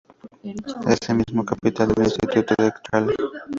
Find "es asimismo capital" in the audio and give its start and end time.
0.81-1.89